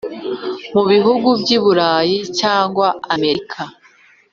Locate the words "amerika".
3.15-3.61